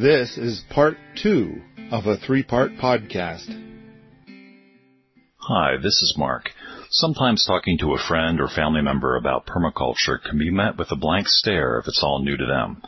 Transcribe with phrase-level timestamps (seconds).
[0.00, 3.48] This is part two of a three part podcast.
[5.36, 6.48] Hi, this is Mark.
[6.88, 10.96] Sometimes talking to a friend or family member about permaculture can be met with a
[10.96, 12.80] blank stare if it's all new to them.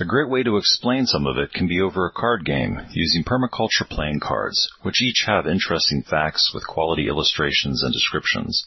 [0.00, 3.22] A great way to explain some of it can be over a card game using
[3.22, 8.66] permaculture playing cards, which each have interesting facts with quality illustrations and descriptions.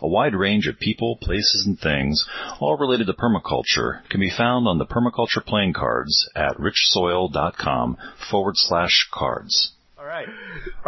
[0.00, 2.24] A wide range of people, places, and things,
[2.60, 7.96] all related to permaculture, can be found on the permaculture playing cards at richsoil.com
[8.30, 9.72] forward slash cards.
[9.98, 10.28] All right.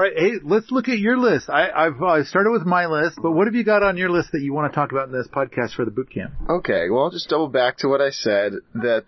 [0.01, 0.17] All right.
[0.17, 1.51] Hey, let's look at your list.
[1.51, 4.33] I, I've uh, started with my list, but what have you got on your list
[4.33, 6.33] that you want to talk about in this podcast for the boot camp?
[6.49, 9.05] Okay, well, I'll just double back to what I said that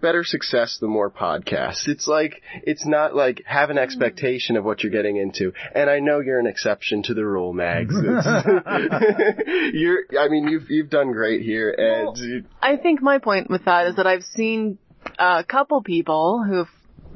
[0.00, 1.88] better success, the more podcasts.
[1.88, 5.52] It's like, it's not like have an expectation of what you're getting into.
[5.74, 7.92] And I know you're an exception to the rule, Mags.
[9.72, 13.64] You're, I mean, you've, you've done great here and Well, I think my point with
[13.64, 14.78] that is that I've seen
[15.18, 16.66] a couple people who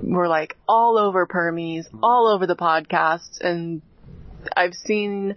[0.02, 3.82] were like all over Permies, all over the podcast, and
[4.56, 5.36] I've seen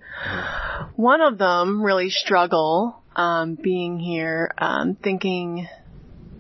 [0.95, 5.67] one of them really struggle um, being here, um, thinking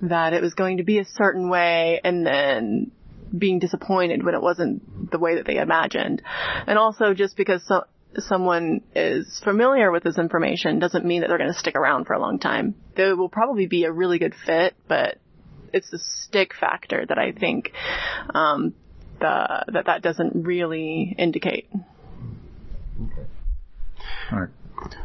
[0.01, 2.91] that it was going to be a certain way, and then
[3.35, 6.21] being disappointed when it wasn't the way that they imagined,
[6.67, 7.83] and also just because so,
[8.17, 12.13] someone is familiar with this information doesn't mean that they're going to stick around for
[12.13, 12.75] a long time.
[12.95, 15.17] They will probably be a really good fit, but
[15.73, 17.71] it's the stick factor that I think
[18.33, 18.73] um,
[19.19, 21.67] the, that that doesn't really indicate.
[24.31, 24.49] All right.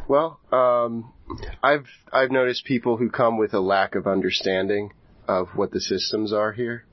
[0.07, 1.11] well, um,
[1.61, 4.93] I've, I've noticed people who come with a lack of understanding
[5.27, 6.85] of what the systems are here,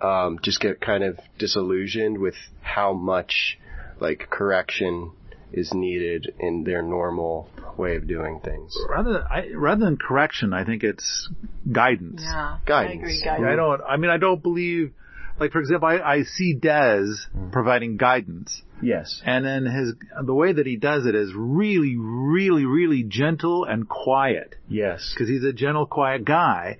[0.00, 3.58] um, just get kind of disillusioned with how much,
[3.98, 5.12] like, correction
[5.56, 8.76] is needed in their normal way of doing things.
[8.88, 11.28] Rather, I, rather than correction, I think it's
[11.70, 12.22] guidance.
[12.22, 12.90] Yeah, Guidance.
[12.90, 13.22] I agree.
[13.24, 13.46] Guidance.
[13.48, 13.80] I don't.
[13.88, 14.92] I mean, I don't believe.
[15.38, 17.04] Like for example, I, I see Des
[17.36, 17.52] mm.
[17.52, 19.20] providing guidance, Yes.
[19.22, 19.92] and then his
[20.24, 24.54] the way that he does it is really, really, really gentle and quiet.
[24.66, 25.12] Yes.
[25.12, 26.78] because he's a gentle, quiet guy.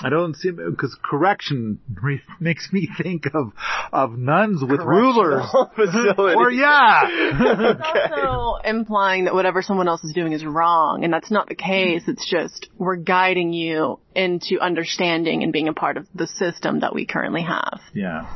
[0.00, 3.52] I don't see because correction re- makes me think of
[3.92, 5.44] of nuns with rulers.
[5.74, 6.36] facility.
[6.36, 11.30] or yeah, It's also implying that whatever someone else is doing is wrong, and that's
[11.30, 12.02] not the case.
[12.06, 16.94] It's just we're guiding you into understanding and being a part of the system that
[16.94, 17.80] we currently have.
[17.92, 18.26] yeah.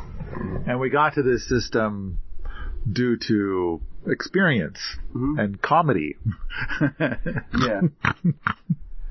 [0.67, 2.19] And we got to this system
[2.91, 4.79] due to experience
[5.15, 5.39] mm-hmm.
[5.39, 6.17] and comedy.
[6.99, 7.83] Yeah.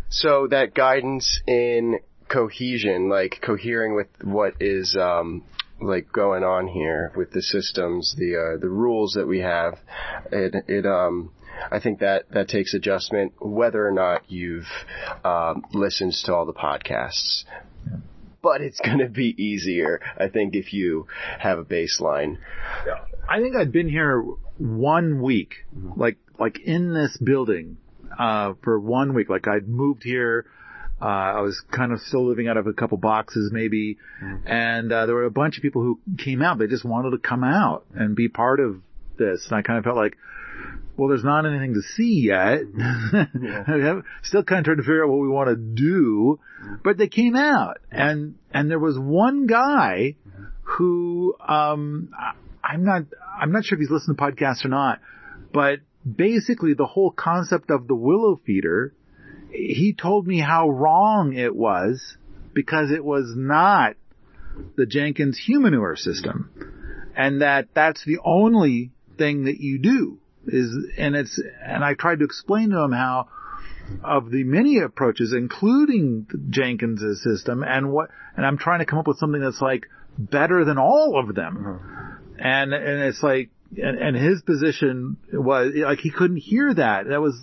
[0.09, 1.99] so that guidance in
[2.31, 5.43] cohesion, like cohering with what is um,
[5.81, 9.77] like going on here with the systems, the uh, the rules that we have,
[10.31, 11.31] it it um.
[11.71, 14.65] I think that that takes adjustment, whether or not you've
[15.23, 17.43] um, listened to all the podcasts.
[18.41, 21.05] But it's going to be easier, I think, if you
[21.37, 22.37] have a baseline.
[23.29, 24.23] I think I'd been here
[24.57, 25.65] one week,
[25.95, 27.77] like like in this building,
[28.17, 29.29] uh, for one week.
[29.29, 30.45] Like I'd moved here.
[31.01, 33.97] Uh, I was kind of still living out of a couple boxes, maybe,
[34.45, 36.59] and uh, there were a bunch of people who came out.
[36.59, 38.81] They just wanted to come out and be part of
[39.17, 40.15] this, and I kind of felt like,
[40.97, 42.59] well, there's not anything to see yet.
[44.23, 46.39] Still kind of trying to figure out what we want to do,
[46.83, 50.15] but they came out, and and there was one guy
[50.63, 52.09] who um
[52.63, 53.03] I'm not
[53.39, 54.99] I'm not sure if he's listened to podcasts or not,
[55.53, 58.93] but basically the whole concept of the willow feeder,
[59.51, 62.17] he told me how wrong it was
[62.53, 63.95] because it was not
[64.75, 66.49] the Jenkins humanure system,
[67.15, 72.19] and that that's the only thing that you do is and it's and I tried
[72.19, 73.27] to explain to him how
[74.03, 79.07] of the many approaches, including Jenkins' system, and what, and I'm trying to come up
[79.07, 81.65] with something that's like better than all of them.
[81.67, 82.15] Uh-huh.
[82.39, 87.07] And, and it's like, and, and his position was, like, he couldn't hear that.
[87.07, 87.39] That was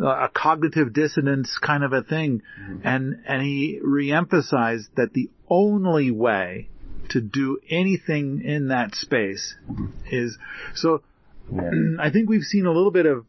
[0.00, 2.42] a cognitive dissonance kind of a thing.
[2.60, 2.86] Mm-hmm.
[2.86, 6.68] And, and he reemphasized that the only way
[7.10, 9.86] to do anything in that space mm-hmm.
[10.10, 10.38] is,
[10.74, 11.02] so
[12.00, 13.24] I think we've seen a little bit of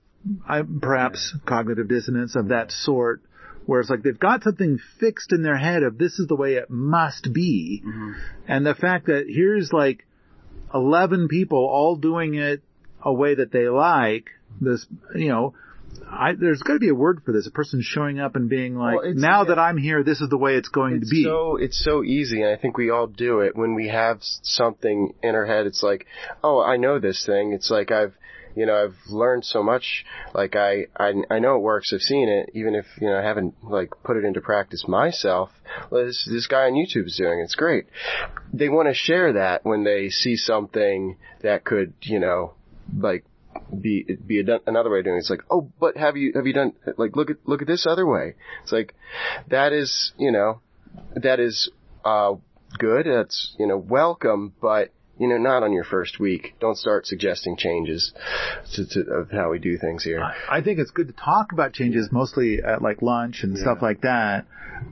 [0.47, 3.21] I, perhaps cognitive dissonance of that sort,
[3.65, 6.55] where it's like they've got something fixed in their head of this is the way
[6.55, 8.11] it must be, mm-hmm.
[8.47, 10.05] and the fact that here's like
[10.73, 12.61] eleven people all doing it
[13.01, 14.29] a way that they like.
[14.59, 14.85] This,
[15.15, 15.53] you know,
[16.11, 17.47] I, there's got to be a word for this.
[17.47, 20.37] A person showing up and being like, Well, now that I'm here, this is the
[20.37, 21.23] way it's going It's to be.
[21.23, 25.13] so it's so easy, and I think we all do it when we have something
[25.23, 25.65] in our head.
[25.67, 26.05] It's like,
[26.43, 27.53] oh, I know this thing.
[27.53, 28.15] It's like I've,
[28.55, 30.03] You know, I've learned so much.
[30.33, 31.93] Like I, I, I know it works.
[31.93, 35.51] I've seen it, even if you know I haven't like put it into practice myself.
[35.91, 37.39] Well, this this guy on YouTube is doing.
[37.39, 37.43] it.
[37.43, 37.85] It's great.
[38.51, 42.53] They want to share that when they see something that could, you know,
[42.97, 43.23] like
[43.79, 45.19] be be a, another way of doing it.
[45.19, 47.85] It's like, oh, but have you have you done like look at look at this
[47.87, 48.35] other way?
[48.63, 48.95] It's like
[49.49, 50.61] that is you know
[51.15, 51.69] that is
[52.03, 52.35] uh
[52.77, 53.05] good.
[53.05, 56.55] That's you know welcome, but you know not on your first week.
[56.59, 58.13] Don't start suggesting changes
[58.75, 60.21] to, to of how we do things here.
[60.49, 64.01] I think it's good to talk about changes mostly at like lunch and stuff like
[64.01, 64.45] that.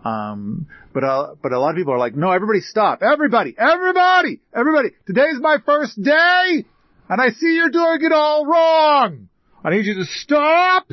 [0.03, 4.39] Um, but uh, but a lot of people are like, no, everybody stop, everybody, everybody,
[4.53, 4.89] everybody.
[5.05, 6.65] Today's my first day,
[7.09, 9.29] and I see you're doing it all wrong.
[9.63, 10.91] I need you to stop.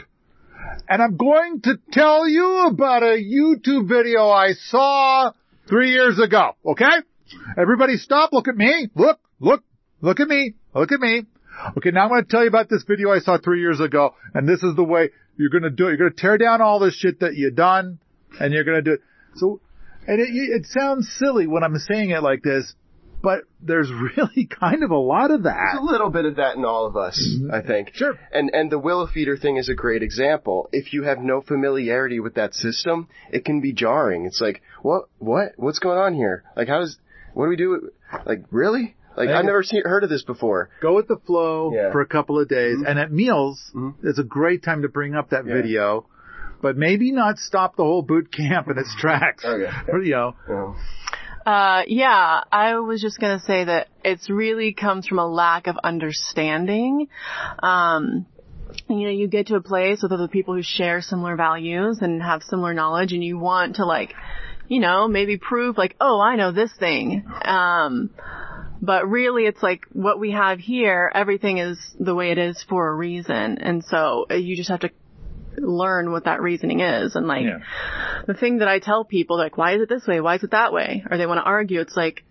[0.89, 5.33] And I'm going to tell you about a YouTube video I saw
[5.69, 6.53] three years ago.
[6.65, 6.85] Okay?
[7.57, 8.33] Everybody stop.
[8.33, 8.89] Look at me.
[8.95, 9.63] Look, look,
[10.01, 10.55] look at me.
[10.75, 11.25] Look at me.
[11.77, 14.15] Okay, now I'm going to tell you about this video I saw three years ago,
[14.35, 15.91] and this is the way you're going to do it.
[15.91, 18.01] You're going to tear down all this shit that you've done,
[18.41, 19.01] and you're going to do it.
[19.37, 19.61] So,
[20.07, 22.75] and it, it sounds silly when I'm saying it like this,
[23.25, 25.81] but there's really kind of a lot of There's that.
[25.81, 27.19] a little bit of that in all of us,
[27.53, 27.91] I think.
[27.95, 28.17] Sure.
[28.33, 30.69] And and the willow feeder thing is a great example.
[30.73, 34.27] If you have no familiarity with that system, it can be jarring.
[34.27, 36.45] It's like, what what what's going on here?
[36.57, 36.97] Like how does
[37.33, 37.91] what do we do?
[38.27, 38.95] Like really?
[39.17, 40.71] Like I've never seen heard of this before.
[40.83, 41.93] Go with the flow Yeah.
[41.93, 43.95] for a couple of days, and at meals, Mhm.
[44.03, 45.55] it's a great time to bring up that Yeah.
[45.55, 46.07] video,
[46.61, 49.45] but maybe not stop the whole boot camp in its tracks.
[49.45, 49.71] Okay.
[50.05, 50.75] you know, Oh.
[51.45, 55.77] Uh, yeah, I was just gonna say that it's really comes from a lack of
[55.83, 57.09] understanding.
[57.63, 58.27] Um,
[58.89, 62.23] you know, you get to a place with other people who share similar values and
[62.23, 64.15] have similar knowledge and you want to like,
[64.69, 67.25] you know, maybe prove like, oh, I know this thing.
[67.43, 68.11] Um,
[68.81, 72.89] but really it's like what we have here, everything is the way it is for
[72.89, 73.59] a reason.
[73.59, 74.91] And so uh, you just have to
[75.59, 77.15] learn what that reasoning is.
[77.17, 77.59] And like, Yeah.
[78.27, 80.21] the thing that I tell people, like, why is it this way?
[80.21, 81.05] Why is it that way?
[81.11, 81.81] Or they want to argue.
[81.81, 82.25] It's like,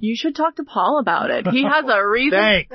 [0.00, 1.46] you should talk to Paul about it.
[1.48, 2.66] He has a reason.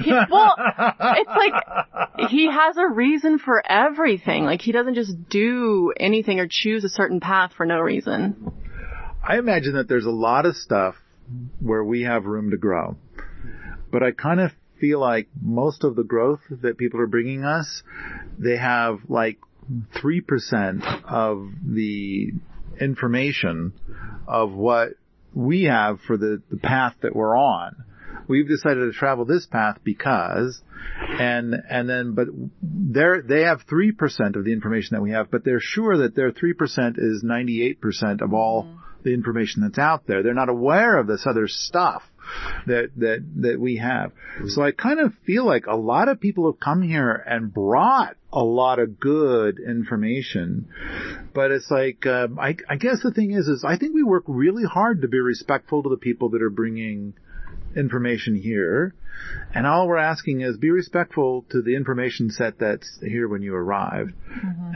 [0.00, 4.44] He, well, it's like he has a reason for everything.
[4.44, 8.52] Like he doesn't just do anything or choose a certain path for no reason.
[9.26, 10.94] I imagine that there's a lot of stuff
[11.58, 12.96] where we have room to grow.
[13.90, 17.82] But I kind of feel like most of the growth that people are bringing us,
[18.38, 19.38] they have like
[19.94, 22.32] 3% of the
[22.80, 23.72] information
[24.26, 24.90] of what
[25.34, 27.84] we have for the, the path that we're on.
[28.28, 30.60] We've decided to travel this path because,
[30.98, 32.28] and, and then, but
[32.62, 36.32] they're, they have 3% of the information that we have, but they're sure that their
[36.32, 38.78] 3% is 98% of all mm-hmm.
[39.04, 40.22] the information that's out there.
[40.22, 42.02] They're not aware of this other stuff
[42.66, 44.12] that that that we have.
[44.48, 48.16] So I kind of feel like a lot of people have come here and brought
[48.32, 50.68] a lot of good information,
[51.34, 54.24] but it's like um, I, I guess the thing is is I think we work
[54.26, 57.14] really hard to be respectful to the people that are bringing
[57.76, 58.94] information here.
[59.54, 63.54] And all we're asking is be respectful to the information set that's here when you
[63.54, 64.12] arrived.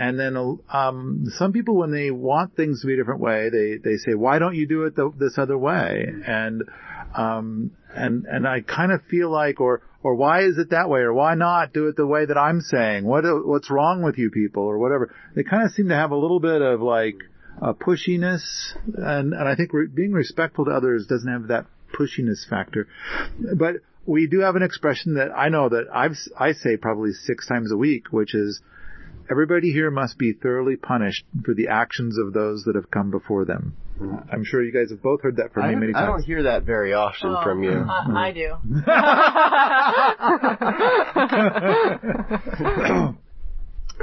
[0.01, 3.77] And then, um, some people, when they want things to be a different way, they,
[3.77, 6.07] they say, why don't you do it the, this other way?
[6.27, 6.65] And,
[7.15, 11.01] um, and, and I kind of feel like, or, or why is it that way?
[11.01, 13.05] Or why not do it the way that I'm saying?
[13.05, 14.63] What, what's wrong with you people?
[14.63, 15.15] Or whatever.
[15.35, 17.17] They kind of seem to have a little bit of like,
[17.61, 18.43] uh, pushiness.
[18.95, 22.89] And, and I think re- being respectful to others doesn't have that pushiness factor.
[23.57, 23.77] But
[24.07, 27.73] we do have an expression that I know that I've, I say probably six times
[27.73, 28.61] a week, which is,
[29.31, 33.45] everybody here must be thoroughly punished for the actions of those that have come before
[33.45, 33.77] them.
[34.01, 34.31] Mm-hmm.
[34.33, 36.03] I'm sure you guys have both heard that from I, me many times.
[36.03, 37.73] I don't hear that very often oh, from you.
[37.73, 38.57] I, I do.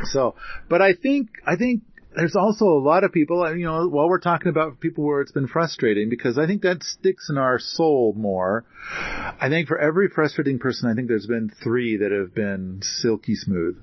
[0.12, 0.36] so,
[0.70, 1.82] but I think, I think
[2.16, 5.32] there's also a lot of people, you know, while we're talking about people where it's
[5.32, 8.66] been frustrating, because I think that sticks in our soul more.
[8.92, 13.36] I think for every frustrating person, I think there's been three that have been silky
[13.36, 13.78] smooth.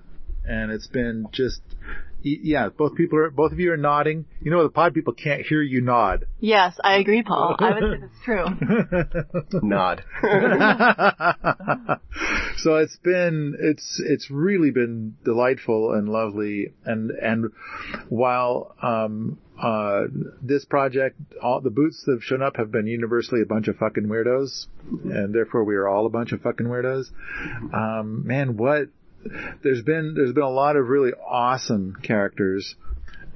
[0.46, 1.60] And it's been just,
[2.22, 4.26] yeah, both people are, both of you are nodding.
[4.40, 6.26] You know, the pod people can't hear you nod.
[6.40, 7.56] Yes, I agree, Paul.
[7.58, 8.44] I would say that's true.
[9.62, 10.04] Nod.
[12.58, 17.52] so it's been it's it's really been delightful and lovely and and
[18.08, 20.04] while um uh
[20.42, 23.76] this project all the boots that have shown up have been universally a bunch of
[23.76, 24.66] fucking weirdos
[25.04, 27.10] and therefore we are all a bunch of fucking weirdos
[27.72, 28.88] um man what
[29.62, 32.74] there's been there's been a lot of really awesome characters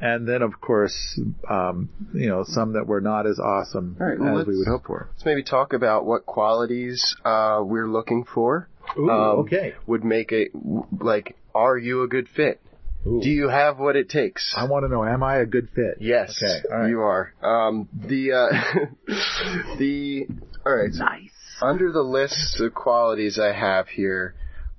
[0.01, 1.19] and then of course
[1.49, 4.67] um you know some that were not as awesome All right, well, as we would
[4.69, 8.69] hope for Let's maybe talk about what qualities uh, we're looking for
[8.99, 9.75] Ooh, um, okay.
[9.87, 10.51] would make it
[10.99, 12.61] like, are you a good fit?
[13.07, 13.21] Ooh.
[13.23, 14.55] Do you have what it takes?
[14.57, 15.99] I want to know, am I a good fit?
[16.01, 16.89] Yes, Okay, all right.
[16.89, 17.33] you are.
[17.43, 19.13] Um, the uh,
[19.79, 20.27] the
[20.65, 20.93] all right.
[20.93, 21.31] so Nice.
[21.63, 24.35] under the list of qualities I have here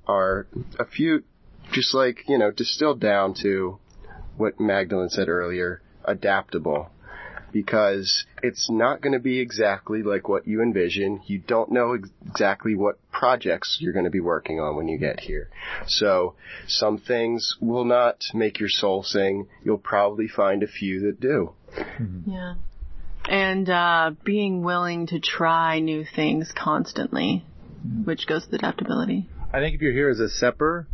[0.09, 0.47] are
[0.79, 1.23] a few,
[1.71, 3.79] just like you know, distilled down to
[4.37, 6.89] what Magdalene said earlier: adaptable.
[7.51, 11.21] Because it's not going to be exactly like what you envision.
[11.25, 14.99] You don't know ex- exactly what projects you're going to be working on when you
[14.99, 15.49] get here.
[15.87, 16.35] So
[16.67, 19.47] some things will not make your soul sing.
[19.63, 21.53] You'll probably find a few that do.
[22.27, 22.53] Yeah.
[23.27, 27.43] And uh, being willing to try new things constantly,
[28.05, 29.27] which goes to adaptability.
[29.51, 30.87] I think if you're here as a sepper,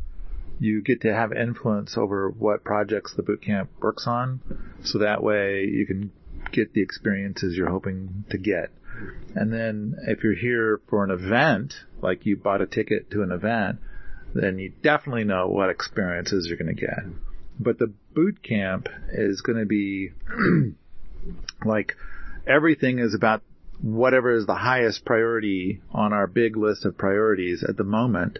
[0.59, 4.39] you get to have influence over what projects the boot camp works on,
[4.83, 6.11] so that way you can
[6.51, 8.71] get the experiences you're hoping to get.
[9.35, 13.31] And then if you're here for an event, like you bought a ticket to an
[13.31, 13.79] event,
[14.33, 17.03] then you definitely know what experiences you're going to get.
[17.59, 20.11] But the boot camp is going to be
[21.65, 21.95] like
[22.47, 23.41] everything is about
[23.81, 28.39] whatever is the highest priority on our big list of priorities at the moment,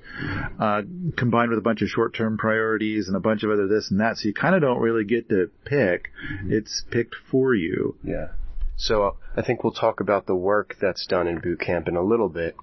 [0.60, 0.82] uh,
[1.18, 4.18] combined with a bunch of short-term priorities and a bunch of other this and that.
[4.18, 6.10] So you kind of don't really get to pick.
[6.48, 7.96] It's picked for you.
[8.04, 8.30] Yeah.
[8.78, 12.02] So I think we'll talk about the work that's done in boot camp in a
[12.04, 12.58] little bit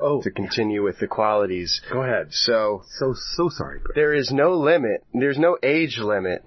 [0.00, 1.80] Oh, to continue with the qualities.
[1.92, 2.28] go ahead.
[2.32, 3.94] So So, so sorry, Greg.
[3.94, 6.44] there is no limit, there's no age limit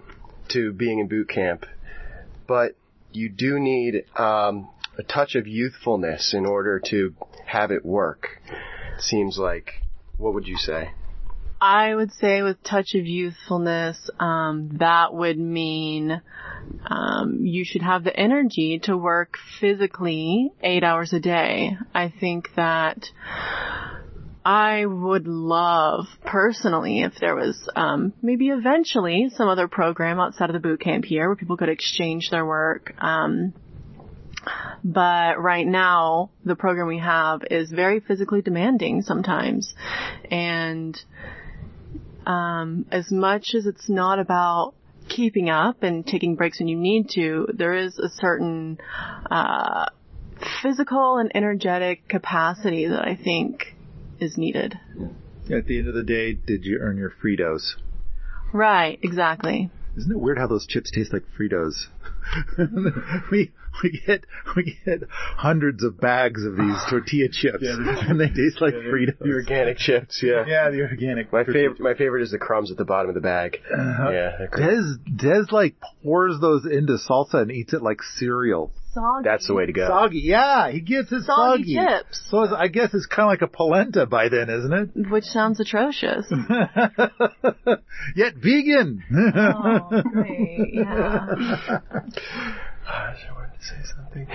[0.49, 1.65] to being in boot camp,
[2.47, 2.75] but
[3.13, 7.13] you do need um, a touch of youthfulness in order to
[7.45, 8.41] have it work.
[8.99, 9.83] Seems like.
[10.17, 10.91] What would you say?
[11.59, 16.21] I would say with touch of youthfulness, um, that would mean
[16.85, 21.77] um, you should have the energy to work physically eight hours a day.
[21.95, 23.05] I think that
[24.45, 30.53] I would love personally if there was um, maybe eventually some other program outside of
[30.53, 32.93] the boot camp here where people could exchange their work.
[32.99, 33.53] Um,
[34.83, 39.73] but right now, the program we have is very physically demanding sometimes.
[40.29, 40.99] And
[42.25, 44.73] um, as much as it's not about
[45.07, 48.77] keeping up and taking breaks when you need to, there is a certain
[49.31, 49.85] uh,
[50.61, 53.75] physical and energetic capacity that I think
[54.19, 54.77] is needed.
[55.51, 57.75] At the end of the day, did you earn your Fritos?
[58.51, 59.69] Right, exactly.
[59.97, 61.87] Isn't it weird how those chips taste like Fritos?
[63.31, 63.51] we
[63.83, 68.73] we get we get hundreds of bags of these tortilla chips, and they taste like
[68.73, 69.19] Fritos.
[69.19, 70.45] The organic chips, yeah.
[70.47, 71.31] yeah, the organic.
[71.31, 73.59] My favorite, my favorite is the crumbs at the bottom of the bag.
[73.71, 74.09] Uh-huh.
[74.11, 74.47] Yeah.
[74.55, 78.71] Des Des like pours those into salsa and eats it like cereal.
[78.97, 79.23] Soggy.
[79.23, 79.87] That's the way to go.
[79.87, 81.87] Soggy, yeah, he gets his Soggy soggy.
[81.87, 82.21] chips.
[82.31, 85.09] So I guess it's kind of like a polenta by then, isn't it?
[85.11, 86.25] Which sounds atrocious.
[88.15, 89.03] Yet vegan.
[89.35, 90.73] oh, great.
[90.73, 91.25] Yeah.
[92.87, 94.27] I wanted to say something.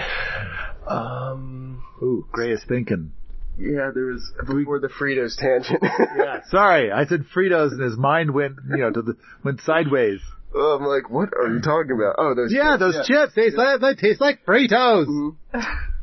[0.86, 3.12] Um, Ooh, Gray is thinking.
[3.58, 5.82] yeah, there was before the Fritos tangent.
[6.16, 10.20] Yeah, sorry, I said Fritos, and his mind went, you know, to the went sideways.
[10.54, 12.16] Oh, I'm like, what are you talking about?
[12.18, 12.52] Oh, those.
[12.52, 15.06] Yeah, chips, those chips, they, they taste like Fritos.
[15.06, 15.36] Mhm.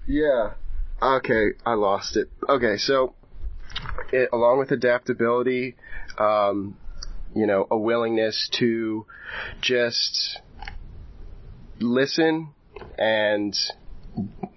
[0.08, 0.52] Yeah.
[1.02, 2.30] Okay, I lost it.
[2.48, 3.14] Okay, so
[4.12, 5.76] it, along with adaptability,
[6.18, 6.78] um,
[7.36, 9.06] you know, a willingness to
[9.62, 10.40] just
[11.80, 12.50] listen
[12.98, 13.56] and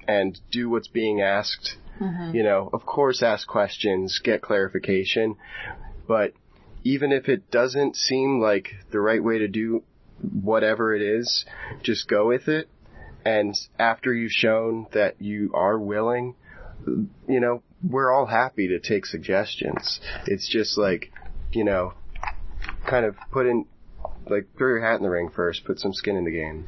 [0.08, 1.76] and do what's being asked.
[2.34, 5.36] You know, of course, ask questions, get clarification,
[6.08, 6.32] but
[6.84, 9.82] even if it doesn't seem like the right way to do
[10.20, 11.44] whatever it is,
[11.82, 12.68] just go with it.
[13.24, 16.34] And after you've shown that you are willing,
[16.86, 20.00] you know, we're all happy to take suggestions.
[20.26, 21.12] It's just like,
[21.52, 21.94] you know,
[22.88, 23.66] kind of put in,
[24.28, 26.66] like, throw your hat in the ring first, put some skin in the game.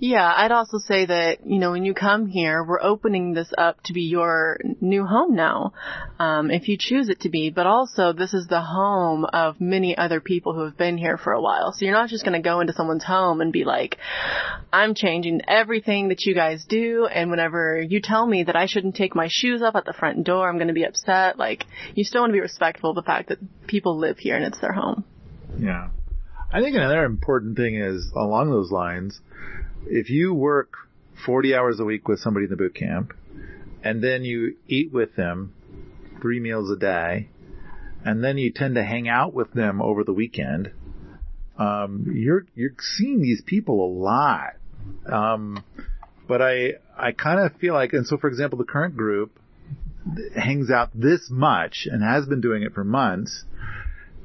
[0.00, 3.80] Yeah, I'd also say that, you know, when you come here, we're opening this up
[3.84, 5.72] to be your new home now,
[6.18, 9.96] um, if you choose it to be, but also this is the home of many
[9.96, 11.72] other people who have been here for a while.
[11.72, 13.96] So you're not just going to go into someone's home and be like,
[14.72, 18.96] I'm changing everything that you guys do, and whenever you tell me that I shouldn't
[18.96, 21.38] take my shoes up at the front door, I'm going to be upset.
[21.38, 24.44] Like, you still want to be respectful of the fact that people live here and
[24.44, 25.04] it's their home.
[25.56, 25.90] Yeah.
[26.52, 29.20] I think another important thing is along those lines,
[29.86, 30.74] if you work
[31.24, 33.12] 40 hours a week with somebody in the boot camp
[33.82, 35.54] and then you eat with them
[36.20, 37.28] three meals a day
[38.04, 40.70] and then you tend to hang out with them over the weekend,
[41.58, 44.56] um, you're, you're seeing these people a lot.
[45.10, 45.64] Um,
[46.28, 49.38] but I, I kind of feel like, and so for example, the current group,
[50.36, 53.44] hangs out this much and has been doing it for months,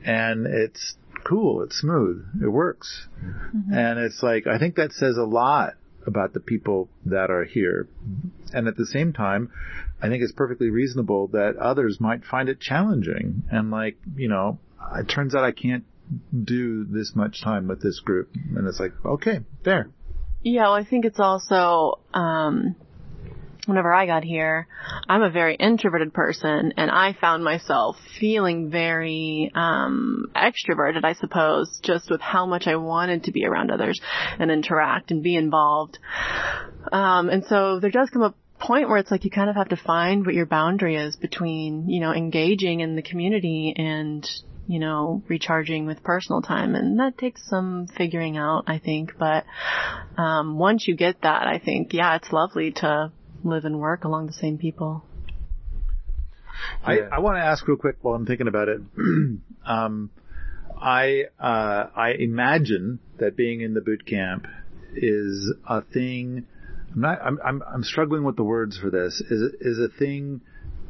[0.03, 0.95] and it's
[1.29, 3.07] cool, it's smooth, it works,
[3.71, 5.75] and it's like I think that says a lot
[6.07, 7.87] about the people that are here,
[8.51, 9.51] and at the same time,
[10.01, 14.57] I think it's perfectly reasonable that others might find it challenging, and like you know,
[14.95, 15.83] it turns out I can't
[16.43, 19.89] do this much time with this group, and it's like okay, there.
[20.41, 22.75] Yeah, well, I think it's also, um,
[23.69, 24.67] whenever I got here,
[25.07, 31.79] I'm a very introverted person and I found myself feeling very, um, extroverted, I suppose,
[31.81, 34.01] just with how much I wanted to be around others
[34.39, 35.99] and interact and be involved.
[36.91, 39.69] Um, and so there does come a point where it's like you kind of have
[39.69, 44.29] to find what your boundary is between, you know, engaging in the community and,
[44.67, 46.75] you know, recharging with personal time.
[46.75, 49.13] And that takes some figuring out, I think.
[49.17, 49.45] But,
[50.17, 53.11] um, once you get that, I think, yeah, it's lovely to
[53.43, 55.03] live and work along the same people.
[56.83, 58.81] I, I want to ask real quick while I'm thinking about it.
[59.65, 60.09] um,
[60.79, 64.47] I uh, I imagine that being in the boot camp
[64.95, 66.45] is a thing.
[66.93, 67.19] I'm not.
[67.21, 69.21] I'm I'm, I'm struggling with the words for this.
[69.29, 70.41] Is is a thing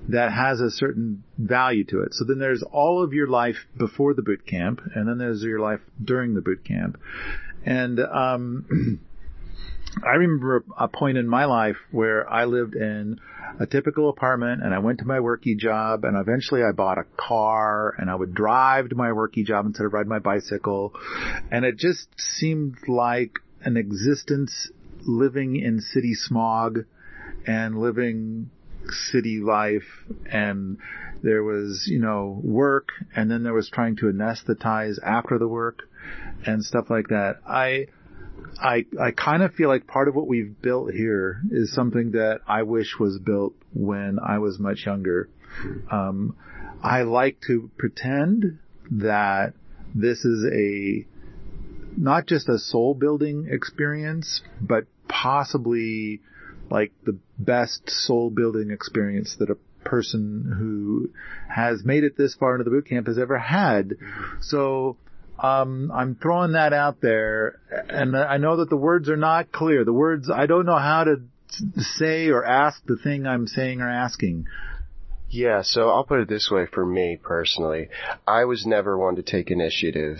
[0.08, 2.13] that has a certain value to it.
[2.13, 5.60] So then there's all of your life before the boot camp, and then there's your
[5.60, 7.00] life during the boot camp,
[7.65, 9.01] and um,
[10.03, 13.19] I remember a point in my life where I lived in
[13.60, 17.05] a typical apartment and I went to my worky job and eventually I bought a
[17.17, 20.93] car and I would drive to my worky job instead of riding my bicycle.
[21.51, 26.86] And it just seemed like an existence living in city smog
[27.48, 28.51] and living
[29.12, 30.77] city life and
[31.22, 35.81] there was, you know, work and then there was trying to anesthetize after the work
[36.46, 37.38] and stuff like that.
[37.46, 37.88] I,
[38.62, 42.41] I I kind of feel like part of what we've built here is something that
[42.48, 45.29] I wish was built when I was much younger.
[45.91, 46.36] Um,
[46.81, 48.60] I like to pretend
[48.91, 49.53] that
[49.93, 51.05] this is a
[51.98, 56.22] not just a soul building experience, but possibly
[56.69, 61.10] like the best soul building experience that a person who
[61.50, 63.96] has made it this far into the boot camp has ever had.
[64.42, 64.98] So
[65.41, 69.85] um, I'm throwing that out there, and I know that the words are not clear.
[69.85, 71.21] The words I don't know how to
[71.77, 74.45] say or ask the thing I'm saying or asking.
[75.29, 77.89] Yeah, so I'll put it this way for me personally.
[78.27, 80.17] I was never one to take initiative.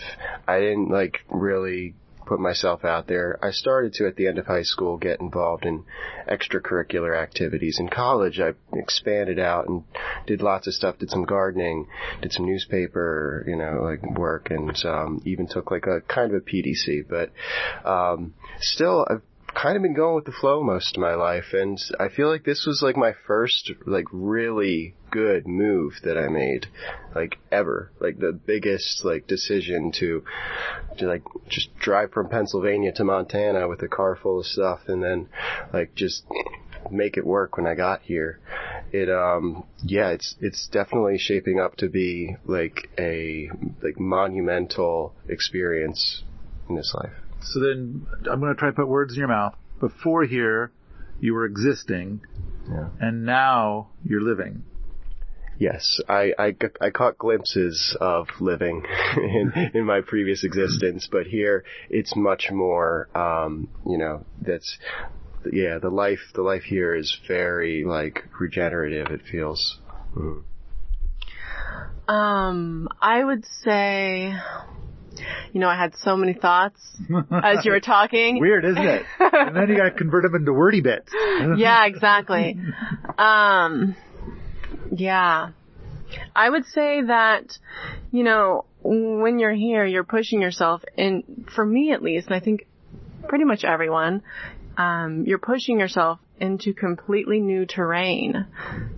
[0.47, 1.95] I didn't like really
[2.30, 3.39] put myself out there.
[3.42, 5.84] I started to at the end of high school get involved in
[6.28, 7.78] extracurricular activities.
[7.80, 9.84] In college, I expanded out and
[10.28, 11.00] did lots of stuff.
[11.00, 11.88] Did some gardening,
[12.22, 16.42] did some newspaper, you know, like work, and um, even took like a kind of
[16.42, 17.08] a PDC.
[17.10, 17.32] But
[17.84, 21.80] um, still, I've kind of been going with the flow most of my life and
[22.00, 26.68] I feel like this was like my first like really good move that I made
[27.16, 27.92] like ever.
[28.00, 30.24] Like the biggest like decision to
[30.98, 35.04] to like just drive from Pennsylvania to Montana with a car full of stuff and
[35.04, 35.28] then
[35.74, 36.24] like just
[36.92, 38.40] make it work when I got here.
[38.92, 43.50] It um yeah it's it's definitely shaping up to be like a
[43.82, 46.24] like monumental experience
[46.68, 49.56] in this life So then I'm going to try to put words in your mouth.
[49.80, 50.71] Before here,
[51.19, 52.21] you were existing,
[52.69, 52.89] Yeah.
[52.99, 54.63] and now you're living.
[55.58, 58.86] Yes, I I caught glimpses of living
[59.17, 64.78] in, in my previous existence, but here it's much more, um, you know, that's,
[65.52, 69.80] yeah, the life, the life here is very, like, regenerative, it feels.
[70.15, 70.43] Mhm.
[72.08, 74.34] Um, I would say,
[75.53, 76.79] you know, I had so many thoughts
[77.32, 78.39] as you were talking.
[78.41, 79.05] Weird, isn't it?
[79.19, 81.12] and then you got to convert them into wordy bits.
[81.58, 82.58] yeah, exactly.
[83.17, 83.95] Um,
[84.91, 85.49] yeah.
[86.36, 87.58] I would say that,
[88.12, 92.39] you know, when you're here, you're pushing yourself, and for me at least, and I
[92.39, 92.65] think
[93.27, 94.23] pretty much everyone,
[94.77, 98.47] um, you're pushing yourself into completely new terrain.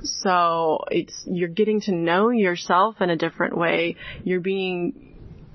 [0.03, 3.95] So it's, you're getting to know yourself in a different way.
[4.23, 5.10] You're being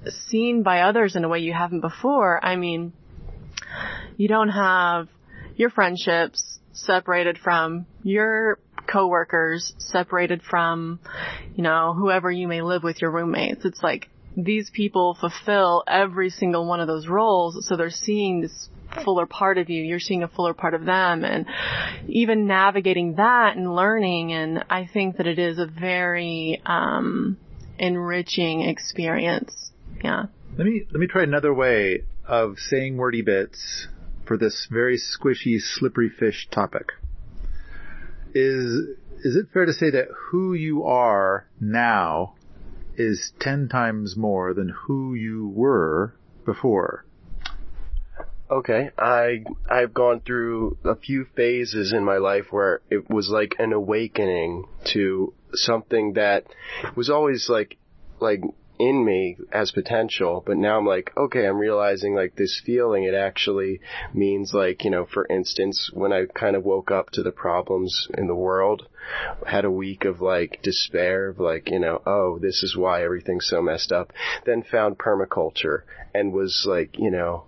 [0.09, 2.45] seen by others in a way you haven't before.
[2.45, 2.93] I mean,
[4.17, 5.09] you don't have
[5.57, 11.01] your friendships separated from your coworkers, separated from,
[11.55, 13.65] you know, whoever you may live with, your roommates.
[13.65, 18.69] It's like these people fulfill every single one of those roles, so they're seeing this
[19.05, 19.83] fuller part of you.
[19.83, 21.47] You're seeing a fuller part of them, and
[22.07, 24.33] even navigating that and learning.
[24.33, 27.39] And I think that it is a very um,
[27.79, 29.73] enriching experience.
[30.03, 30.27] Yeah.
[30.57, 33.89] Let me let me try another way of saying wordy bits
[34.27, 36.93] for this very squishy, slippery fish topic.
[38.35, 42.35] is is it fair to say that who you are now
[42.97, 47.05] is ten times more than who you were before?
[48.51, 53.57] Okay, I I've gone through a few phases in my life where it was like
[53.59, 56.45] an awakening to something that
[56.95, 57.77] was always like
[58.21, 58.43] like
[58.79, 63.15] in me as potential, but now I'm like, okay, I'm realizing like this feeling, it
[63.15, 63.81] actually
[64.13, 68.09] means like, you know, for instance, when I kind of woke up to the problems
[68.17, 68.87] in the world,
[69.47, 73.47] had a week of like despair of like, you know, oh, this is why everything's
[73.47, 74.13] so messed up,
[74.45, 75.83] then found permaculture
[76.15, 77.45] and was like, you know,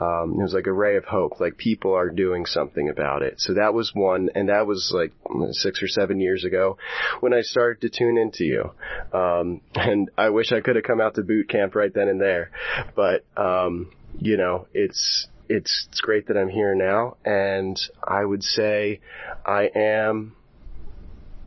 [0.00, 1.40] um, it was like a ray of hope.
[1.40, 3.34] Like people are doing something about it.
[3.38, 5.12] So that was one, and that was like
[5.52, 6.78] six or seven years ago
[7.20, 8.72] when I started to tune into you.
[9.12, 12.20] Um, and I wish I could have come out to boot camp right then and
[12.20, 12.50] there,
[12.96, 18.42] but um, you know, it's it's it's great that I'm here now, and I would
[18.42, 19.00] say
[19.44, 20.36] I am.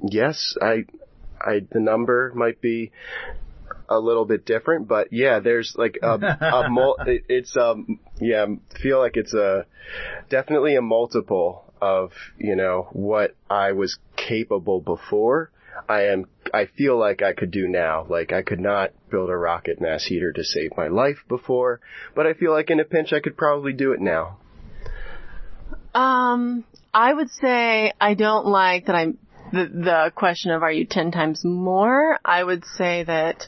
[0.02, 0.86] Yes, I
[1.42, 2.92] I, the number might be
[3.90, 8.46] a little bit different, but yeah, there's like a, a mul- it, it's um yeah,
[8.82, 9.66] feel like it's a
[10.30, 15.52] definitely a multiple of you know what I was capable before.
[15.90, 16.26] I am.
[16.54, 18.06] I feel like I could do now.
[18.08, 21.82] Like I could not build a rocket mass heater to save my life before,
[22.16, 24.38] but I feel like in a pinch I could probably do it now.
[25.94, 29.18] Um, I would say I don't like that I'm
[29.54, 32.18] the, the question of are you 10 times more?
[32.26, 33.48] I would say that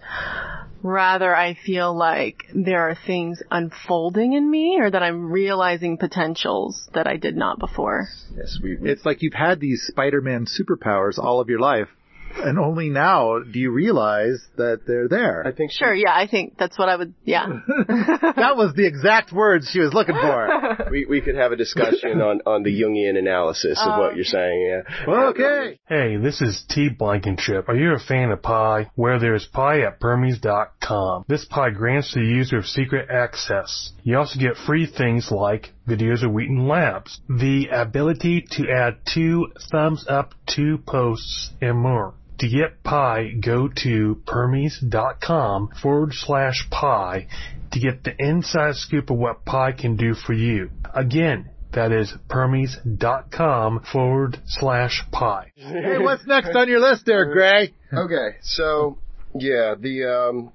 [0.84, 6.88] rather I feel like there are things unfolding in me or that I'm realizing potentials
[6.94, 8.08] that I did not before.
[8.38, 8.78] Yes, we.
[8.84, 11.90] It's like you've had these Spider-Man superpowers all of your life,
[12.38, 15.46] and only now do you realize that they're there.
[15.46, 17.46] I think Sure, yeah, I think that's what I would, yeah.
[17.88, 20.88] That was the exact words she was looking for.
[20.92, 24.16] we we could have a discussion on on the Jungian analysis of what oh.
[24.16, 24.84] you're saying.
[25.08, 25.14] Yeah.
[25.30, 25.80] Okay.
[25.88, 27.70] Hey, this is T Blankenship.
[27.70, 28.90] Are you a fan of pie?
[28.96, 31.26] Where there's pie at Permies.com.
[31.28, 33.92] This pie grants the user secret access.
[34.04, 39.48] You also get free things like videos of Wheaton Labs, the ability to add two
[39.72, 42.14] thumbs up to posts, and more.
[42.40, 47.28] To get pie, go to Permies.com forward slash pie
[47.72, 50.70] to get the inside scoop of what pie can do for you.
[50.94, 55.52] Again, that is Permies.com forward slash pie.
[55.56, 57.74] Hey, what's next on your list there, Gray?
[57.94, 58.98] Okay, so
[59.34, 60.52] yeah, the um,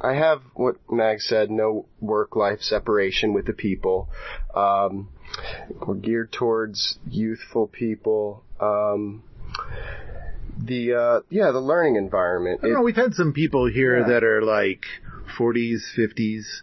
[0.00, 4.08] I have what Mag said, no work-life separation with the people.
[4.54, 5.08] Um,
[5.86, 8.42] we're geared towards youthful people.
[8.60, 9.22] Um,
[10.66, 12.60] the uh, yeah, the learning environment.
[12.62, 12.82] I It- know.
[12.82, 14.08] We've had some people here Yeah.
[14.08, 14.84] that are like
[15.38, 16.62] 40s, 50s,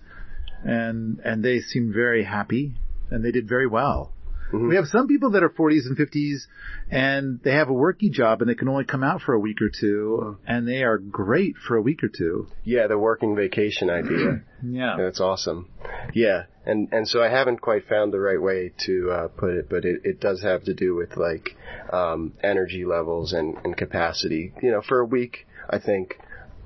[0.63, 2.75] and and they seem very happy,
[3.09, 4.13] and they did very well.
[4.51, 4.69] Mhm.
[4.69, 6.47] We have some people that are 40s and 50s,
[6.89, 9.61] and they have a worky job, and they can only come out for a week
[9.61, 12.47] or two, and they are great for a week or two.
[12.63, 14.41] yeah, the working vacation idea.
[14.61, 14.97] Yeah.
[14.97, 15.69] That's awesome.
[16.13, 19.69] Yeah, and and so I haven't quite found the right way to uh, put it,
[19.69, 21.55] but it, it does have to do with like
[21.93, 24.51] um, energy levels and, and capacity.
[24.61, 26.19] You know, for a week, I think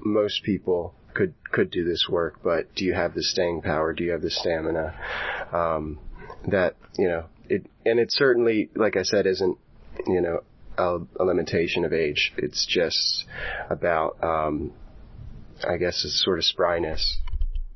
[0.03, 3.93] most people could could do this work, but do you have the staying power?
[3.93, 4.95] Do you have the stamina?
[5.51, 5.99] Um,
[6.47, 9.57] that you know, it and it certainly, like I said, isn't
[10.07, 10.41] you know
[10.77, 12.33] a, a limitation of age.
[12.37, 13.25] It's just
[13.69, 14.71] about, um,
[15.67, 17.17] I guess, a sort of spryness.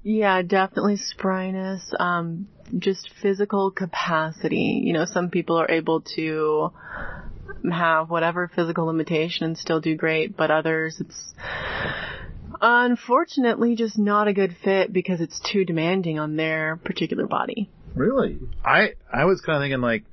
[0.04, 4.82] Yeah, definitely spryness, um, just physical capacity.
[4.84, 6.72] You know, some people are able to
[7.70, 11.34] have whatever physical limitation and still do great, but others it's
[12.62, 17.70] unfortunately just not a good fit because it's too demanding on their particular body.
[17.96, 18.40] Really?
[18.64, 20.04] I I was kind of thinking like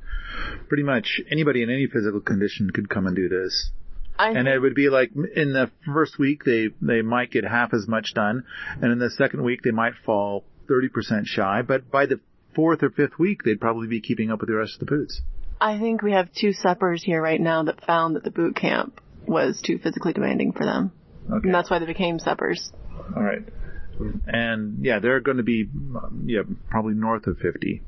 [0.68, 3.70] pretty much anybody in any physical condition could come and do this.
[4.18, 7.74] I And it would be like in the first week they they might get half
[7.74, 8.44] as much done,
[8.80, 12.20] and in the second week they might fall 30% shy, but by the
[12.54, 15.20] fourth or fifth week they'd probably be keeping up with the rest of the boots.
[15.60, 19.00] I think we have two seppers here right now that found that the boot camp
[19.26, 20.92] was too physically demanding for them.
[21.26, 21.48] Okay.
[21.48, 22.70] And that's why they became seppers.
[23.16, 23.42] All right.
[24.26, 25.68] And yeah, they're going to be
[26.24, 27.82] yeah, probably north of 50.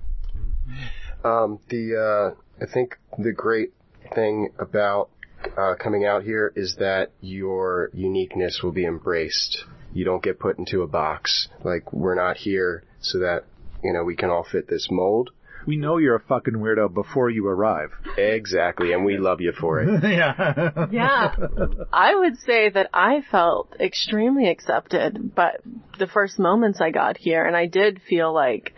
[1.25, 3.73] Um, the uh, I think the great
[4.15, 5.11] thing about
[5.57, 9.65] uh, coming out here is that your uniqueness will be embraced.
[9.93, 11.49] You don't get put into a box.
[11.65, 13.45] Like we're not here so that
[13.83, 15.31] you know we can all fit this mold.
[15.67, 17.91] We know you're a fucking weirdo before you arrive.
[18.17, 20.03] Exactly, and we love you for it.
[20.05, 20.89] yeah.
[20.91, 21.35] Yeah.
[21.93, 25.61] I would say that I felt extremely accepted, but
[25.99, 28.75] the first moments I got here, and I did feel like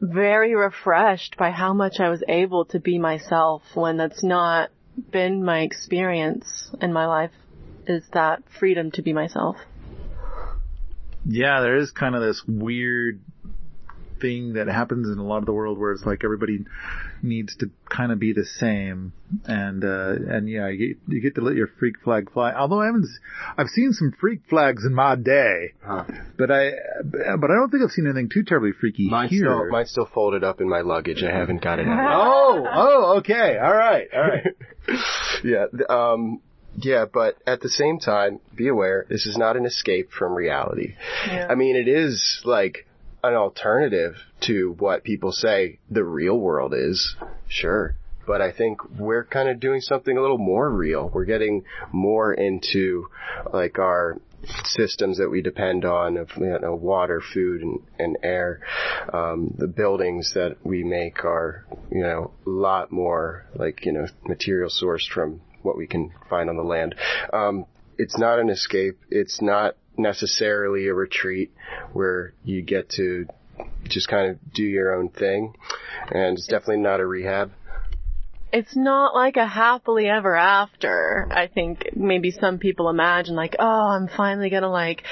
[0.00, 4.70] very refreshed by how much I was able to be myself when that's not
[5.10, 7.32] been my experience in my life
[7.86, 9.56] is that freedom to be myself.
[11.26, 13.20] Yeah, there is kind of this weird
[14.24, 16.58] thing that happens in a lot of the world where it's like everybody
[17.22, 19.12] needs to kind of be the same
[19.44, 22.80] and uh and yeah you get, you get to let your freak flag fly although
[22.80, 23.06] i haven't
[23.58, 26.04] i've seen some freak flags in my day Huh.
[26.38, 26.70] but i
[27.38, 30.08] but i don't think i've seen anything too terribly freaky Mine's here still, mine's still
[30.14, 31.22] folded up in my luggage.
[31.22, 31.98] I haven't got it out.
[32.24, 34.46] oh oh okay all right all right
[35.44, 35.66] yeah.
[35.88, 36.40] Um,
[36.76, 40.94] yeah, but at the same time, be aware, this is not an escape from reality.
[41.28, 41.46] Yeah.
[41.48, 42.86] I mean, it is like
[43.28, 47.16] an alternative to what people say the real world is.
[47.48, 47.96] Sure.
[48.26, 51.10] But I think we're kind of doing something a little more real.
[51.12, 53.08] We're getting more into
[53.52, 54.18] like our
[54.64, 58.60] systems that we depend on of you know water, food, and, and air.
[59.12, 64.06] Um, the buildings that we make are you know a lot more like you know
[64.26, 66.94] material sourced from what we can find on the land.
[67.32, 68.98] Um, it's not an escape.
[69.10, 71.52] It's not necessarily a retreat
[71.92, 73.26] where you get to
[73.84, 75.54] just kind of do your own thing,
[76.10, 77.52] and it's definitely not a rehab.
[78.52, 81.26] it's not like a happily ever after.
[81.28, 85.02] I think maybe some people imagine like, oh, I'm finally gonna like,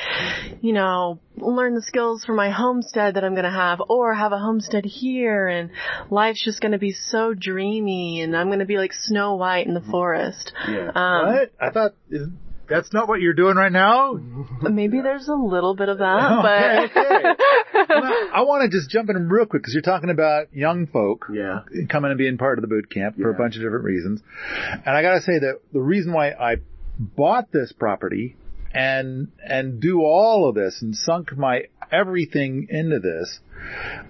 [0.60, 4.38] you know, learn the skills for my homestead that I'm gonna have or have a
[4.38, 5.70] homestead here and
[6.08, 9.80] life's just gonna be so dreamy and I'm gonna be like Snow White in the
[9.80, 10.52] forest.
[10.68, 10.92] Yeah.
[10.94, 12.28] Um, what i thought is,
[12.68, 14.14] that's not what you're doing right now
[14.62, 18.90] maybe there's a little bit of that, oh, Okay, but Well, I want to just
[18.90, 21.60] jump in real quick because you're talking about young folk Yeah.
[21.88, 24.22] coming and being part of the boot camp for a bunch of different reasons.
[24.60, 26.56] And I got to say that the reason why I
[26.98, 28.36] bought this property
[28.74, 33.40] and and do all of this and sunk my everything into this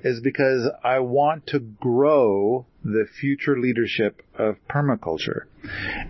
[0.03, 5.43] is because I want to grow the future leadership of permaculture.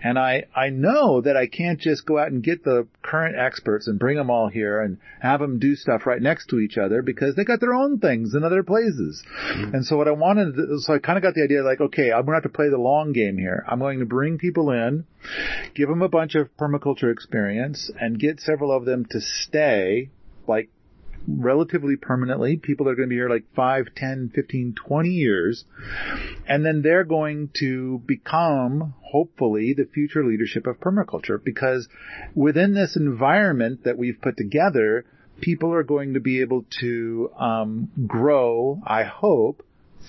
[0.02, 3.86] And I, I know that I can't just go out and get the current experts
[3.86, 7.02] and bring them all here and have them do stuff right next to each other
[7.02, 9.22] because they got their own things in other places.
[9.50, 9.74] Mm-hmm.
[9.74, 12.12] And so what I wanted, to, so I kind of got the idea like, okay,
[12.12, 13.64] I'm going to have to play the long game here.
[13.68, 15.04] I'm going to bring people in,
[15.74, 20.10] give them a bunch of permaculture experience and get several of them to stay
[20.46, 20.70] like
[21.26, 22.56] relatively permanently.
[22.56, 25.64] People are going to be here like 5, 10, 15, 20 years.
[26.46, 31.88] And then they're going to become, hopefully, the future leadership of permaculture because
[32.34, 35.04] within this environment that we've put together,
[35.40, 39.64] people are going to be able to um, grow, I hope,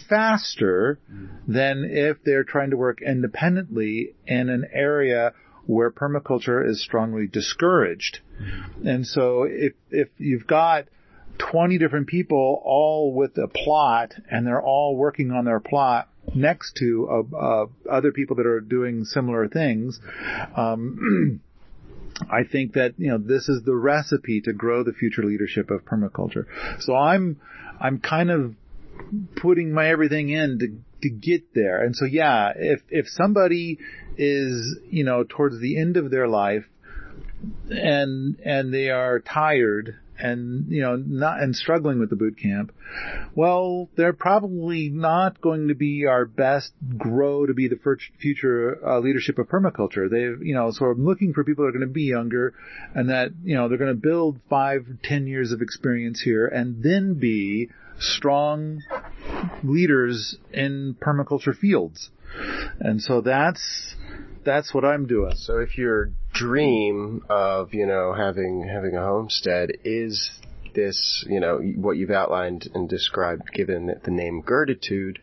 [0.10, 1.00] faster
[1.48, 5.34] than if they're trying to work independently in an area
[5.66, 8.20] where permaculture is strongly discouraged.
[8.84, 10.86] And so if, if you've got
[11.38, 16.76] 20 different people all with a plot and they're all working on their plot next
[16.78, 20.00] to uh, uh, other people that are doing similar things,
[20.56, 21.42] um,
[22.30, 25.84] I think that you know this is the recipe to grow the future leadership of
[25.84, 26.46] permaculture.
[26.80, 27.42] So I'm
[27.80, 28.56] I'm kind of
[29.36, 31.84] putting my everything in to to get there.
[31.84, 33.80] And so yeah, if if somebody
[34.18, 36.66] is you know towards the end of their life
[37.70, 42.72] and and they are tired and you know not and struggling with the boot camp
[43.36, 47.80] well they're probably not going to be our best grow to be the
[48.20, 50.10] future uh, leadership of permaculture.
[50.10, 52.54] They've you know so i'm looking for people that are going to be younger
[52.94, 56.84] and that you know they're going to build five ten years of experience here and
[56.84, 58.82] then be strong
[59.64, 62.10] leaders in permaculture fields.
[62.80, 63.96] And so that's
[64.44, 69.72] that's what i'm doing So if your dream of, you know, having having a homestead
[69.84, 70.32] is
[70.74, 75.20] this, you know, what you've outlined and described given the name Gratitude,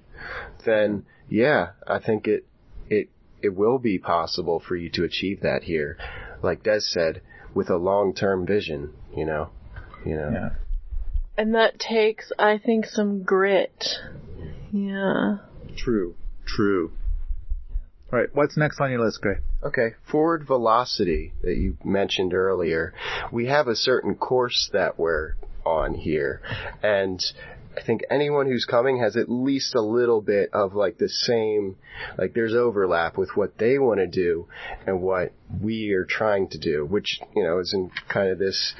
[0.64, 2.46] then yeah, I think it
[2.88, 3.08] it
[3.42, 5.98] it will be possible for you to achieve that here.
[6.42, 7.22] Like Des said,
[7.54, 9.50] with a long term vision, you know.
[10.04, 10.30] You know.
[10.32, 10.50] yeah
[11.40, 13.86] and that takes, I think, some grit.
[14.72, 15.38] Yeah.
[15.74, 16.14] True.
[16.44, 16.92] True.
[18.12, 18.28] All right.
[18.34, 19.36] What's next on your list, Gray?
[19.62, 22.92] Okay, forward velocity that you mentioned earlier.
[23.30, 26.42] We have a certain course that we're on here,
[26.82, 27.22] and
[27.76, 31.76] I think anyone who's coming has at least a little bit of like the same,
[32.18, 34.48] like there's overlap with what they want to do
[34.88, 38.74] and what we are trying to do, which, you know, is in kind of this,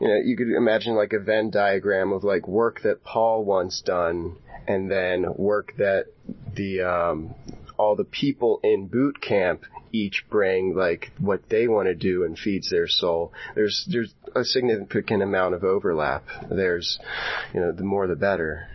[0.00, 3.82] you know, you could imagine like a Venn diagram of like work that Paul once
[3.84, 4.36] done
[4.68, 6.06] and then work that
[6.54, 7.34] the, um,
[7.80, 12.38] all the people in boot camp each bring like what they want to do and
[12.38, 13.32] feeds their soul.
[13.54, 16.26] There's there's a significant amount of overlap.
[16.50, 16.98] There's
[17.54, 18.68] you know the more the better.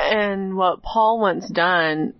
[0.00, 2.14] And what Paul once done,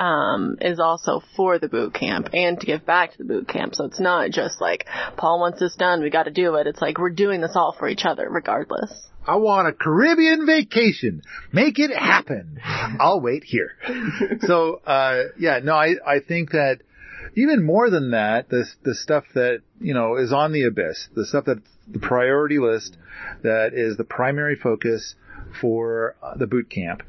[0.00, 3.74] um, is also for the boot camp and to give back to the boot camp.
[3.74, 4.86] So it's not just like
[5.16, 6.66] Paul wants this done, we got to do it.
[6.66, 8.90] It's like we're doing this all for each other, regardless.
[9.26, 11.22] I want a Caribbean vacation.
[11.52, 12.58] Make it happen.
[12.64, 13.72] I'll wait here.
[14.40, 16.78] so, uh, yeah, no, I, I think that
[17.36, 21.26] even more than that, the, the stuff that, you know, is on the abyss, the
[21.26, 22.96] stuff that the priority list
[23.42, 25.14] that is the primary focus
[25.60, 27.02] for uh, the boot camp.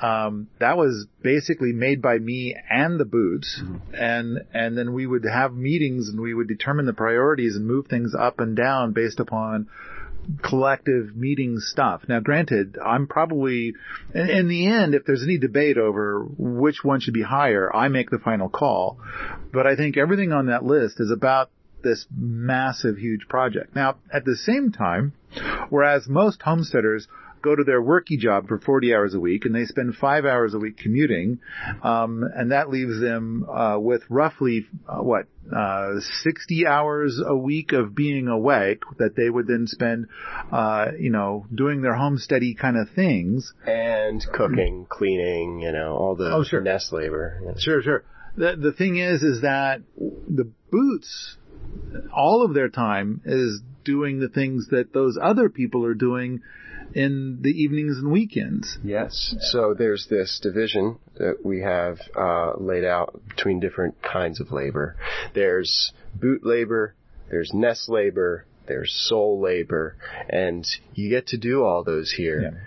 [0.00, 3.62] Um, that was basically made by me and the boots,
[3.94, 7.86] and and then we would have meetings and we would determine the priorities and move
[7.86, 9.68] things up and down based upon
[10.42, 12.02] collective meeting stuff.
[12.08, 13.74] Now, granted, I'm probably,
[14.14, 17.88] in, in the end, if there's any debate over which one should be higher, I
[17.88, 18.98] make the final call.
[19.52, 21.50] But I think everything on that list is about
[21.82, 23.74] this massive, huge project.
[23.76, 25.12] Now, at the same time,
[25.70, 27.06] whereas most homesteaders
[27.46, 30.52] go to their worky job for 40 hours a week and they spend five hours
[30.54, 31.38] a week commuting,
[31.82, 37.72] um, and that leaves them uh, with roughly uh, what uh, 60 hours a week
[37.72, 40.06] of being awake that they would then spend,
[40.50, 43.52] uh, you know, doing their homesteady kind of things.
[43.64, 46.60] And cooking, cleaning, you know, all the Oh, sure.
[46.60, 47.40] nest labor.
[47.44, 47.52] yeah.
[47.58, 48.02] Sure, sure.
[48.36, 51.36] The the thing is, is that the boots,
[52.12, 56.40] all of their time is doing the things that those other people are doing
[56.94, 58.78] in the evenings and weekends.
[58.84, 59.34] Yes.
[59.52, 64.96] So there's this division that we have uh, laid out between different kinds of labor.
[65.34, 66.94] There's boot labor,
[67.30, 69.96] there's nest labor, there's soul labor,
[70.28, 72.62] and you get to do all those here.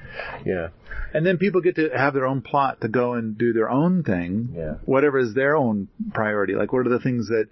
[0.45, 0.69] Yeah.
[1.13, 4.03] And then people get to have their own plot to go and do their own
[4.03, 4.75] thing, Yeah.
[4.85, 6.53] whatever is their own priority.
[6.53, 7.47] Like, what are the things that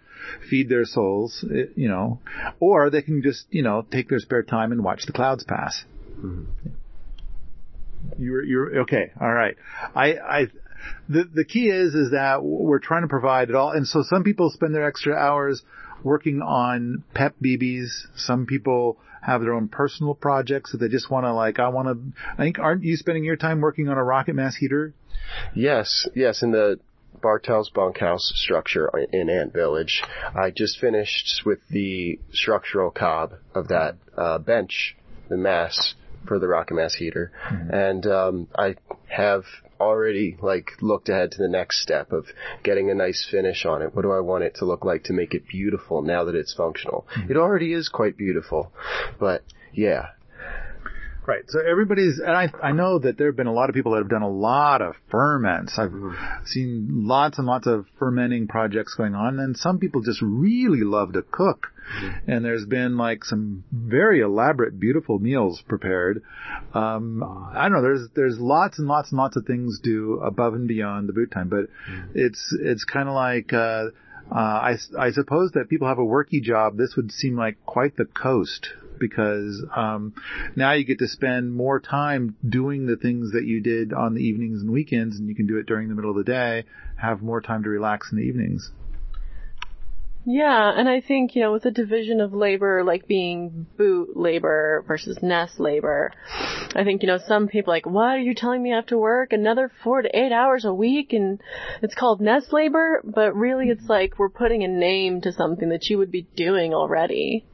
[0.50, 1.44] feed their souls,
[1.76, 2.20] you know?
[2.60, 5.84] Or they can just, you know, take their spare time and watch the clouds pass.
[8.18, 9.58] You're, you're, okay, alright.
[9.96, 10.48] I, I,
[11.10, 13.72] the, the key is, is that we're trying to provide it all.
[13.72, 15.64] And so some people spend their extra hours
[16.04, 17.90] working on pep BBs.
[18.16, 21.88] Some people have their own personal projects that they just want to like, I want
[21.88, 24.94] to, I think, aren't you spending your time working on a rocket mass heater?
[25.54, 26.80] Yes, yes, in the
[27.22, 30.04] Bartel's bunkhouse structure in Ant Village.
[30.36, 34.96] I just finished with the structural cob of that uh, bench,
[35.30, 37.32] the mass for the rocket mass heater,
[37.72, 38.76] and um, I
[39.08, 39.44] have
[39.80, 42.26] already like looked ahead to the next step of
[42.64, 43.94] getting a nice finish on it.
[43.96, 46.54] What do I want it to look like to make it beautiful now that it's
[46.54, 47.08] functional?
[47.30, 48.72] It already is quite beautiful,
[49.20, 50.08] but yeah,
[51.28, 51.44] Right.
[51.50, 53.98] So everybody's, and I, I know that there have been a lot of people that
[53.98, 55.78] have done a lot of ferments.
[55.78, 55.92] I've
[56.46, 61.12] seen lots and lots of fermenting projects going on, and some people just really love
[61.14, 61.68] to cook.
[62.28, 66.24] And there's been like some very elaborate, beautiful meals prepared.
[66.74, 67.82] Um, I don't know.
[67.82, 71.32] There's there's lots and lots and lots of things do above and beyond the boot
[71.32, 71.68] time, but
[72.16, 73.52] it's it's kind of like.
[73.52, 73.90] Uh,
[74.30, 76.76] uh, I, I suppose that people have a worky job.
[76.76, 78.68] This would seem like quite the coast
[79.00, 80.14] because um,
[80.56, 84.22] now you get to spend more time doing the things that you did on the
[84.22, 86.66] evenings and weekends, and you can do it during the middle of the day.
[86.98, 88.72] Have more time to relax in the evenings.
[90.30, 94.84] Yeah, and I think, you know, with the division of labor, like being boot labor
[94.86, 96.12] versus nest labor,
[96.76, 98.98] I think, you know, some people like, what are you telling me I have to
[98.98, 101.40] work another four to eight hours a week and
[101.82, 103.00] it's called nest labor?
[103.06, 106.74] But really it's like we're putting a name to something that you would be doing
[106.74, 107.46] already.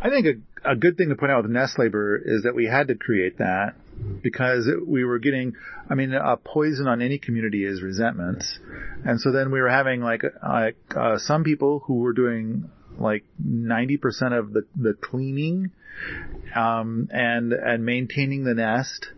[0.00, 0.32] I think a,
[0.64, 3.38] a good thing to point out with nest labor is that we had to create
[3.38, 3.74] that
[4.22, 5.54] because we were getting,
[5.88, 8.44] I mean, a poison on any community is resentment.
[9.04, 13.24] And so then we were having like, like, uh, some people who were doing like
[13.44, 15.70] 90% of the, the cleaning,
[16.54, 19.08] um, and, and maintaining the nest.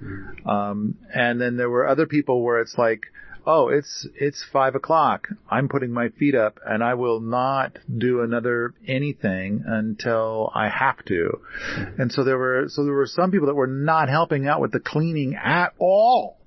[0.46, 3.06] Um, and then there were other people where it's like,
[3.46, 5.28] oh, it's, it's five o'clock.
[5.50, 11.04] I'm putting my feet up and I will not do another anything until I have
[11.06, 11.40] to.
[11.98, 14.72] And so there were, so there were some people that were not helping out with
[14.72, 16.38] the cleaning at all.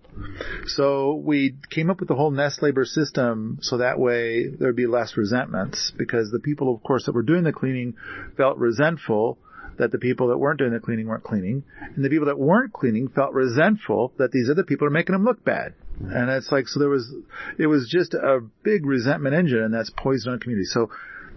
[0.66, 4.88] So we came up with the whole nest labor system so that way there'd be
[4.88, 7.96] less resentments because the people, of course, that were doing the cleaning
[8.36, 9.38] felt resentful
[9.78, 11.64] that the people that weren't doing the cleaning weren't cleaning,
[11.96, 15.26] and the people that weren't cleaning felt resentful that these other people are making them
[15.26, 15.74] look bad.
[16.00, 17.12] And it's like, so there was,
[17.58, 20.66] it was just a big resentment engine, and that's poison on community.
[20.66, 20.90] So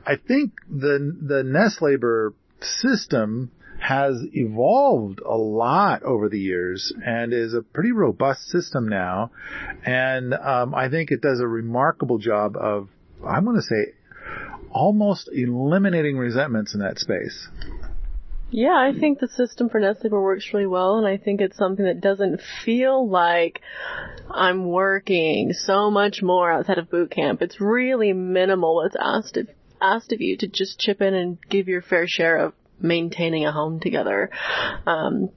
[0.06, 3.50] I think the, the nest labor system
[3.80, 9.30] has evolved a lot over the years and is a pretty robust system now.
[9.86, 12.88] And um, I think it does a remarkable job of,
[13.26, 13.94] I'm going to say,
[14.70, 17.48] almost eliminating resentments in that space.
[18.52, 21.56] Yeah, I think the system for Nest Labor works really well, and I think it's
[21.56, 23.60] something that doesn't feel like
[24.28, 27.42] I'm working so much more outside of boot camp.
[27.42, 29.48] It's really minimal what's asked of,
[29.80, 33.52] asked of you to just chip in and give your fair share of maintaining a
[33.52, 34.30] home together.
[34.84, 35.30] Um,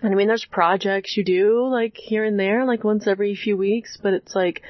[0.00, 3.58] and I mean, there's projects you do like here and there, like once every few
[3.58, 4.62] weeks, but it's like,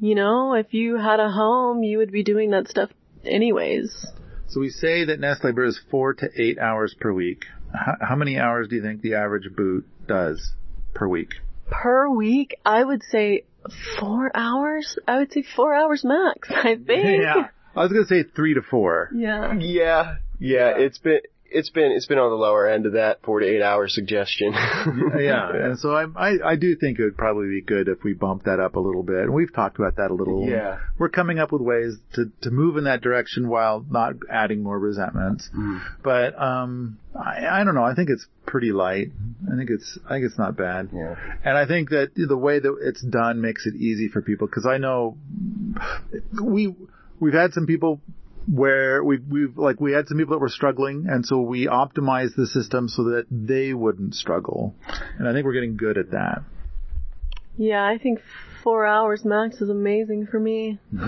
[0.00, 2.90] you know, if you had a home, you would be doing that stuff
[3.24, 4.06] anyways.
[4.48, 7.44] So we say that nest labor is four to eight hours per week.
[7.72, 10.52] How, how many hours do you think the average boot does
[10.94, 11.34] per week?
[11.70, 13.44] Per week, I would say
[13.98, 14.98] four hours.
[15.06, 16.48] I would say four hours max.
[16.50, 16.86] I think.
[17.22, 17.48] Yeah.
[17.74, 19.10] I was gonna say three to four.
[19.14, 19.52] Yeah.
[19.58, 21.20] Yeah, yeah, it's been
[21.50, 24.52] it's been it's been on the lower end of that four to eight hour suggestion.
[25.18, 28.14] yeah, and so I, I I do think it would probably be good if we
[28.14, 30.48] bump that up a little bit, and we've talked about that a little.
[30.48, 30.78] Yeah.
[30.98, 34.78] we're coming up with ways to to move in that direction while not adding more
[34.78, 35.48] resentments.
[36.02, 37.84] But um, I I don't know.
[37.84, 39.12] I think it's pretty light.
[39.52, 40.90] I think it's I think it's not bad.
[40.92, 41.16] Yeah.
[41.44, 44.66] And I think that the way that it's done makes it easy for people because
[44.66, 45.16] I know
[46.42, 46.74] we
[47.20, 48.00] we've had some people
[48.52, 52.36] where we've, we've like we had some people that were struggling and so we optimized
[52.36, 54.74] the system so that they wouldn't struggle
[55.18, 56.42] and i think we're getting good at that
[57.58, 58.20] Yeah, I think
[58.62, 60.78] four hours max is amazing for me.
[61.00, 61.04] oh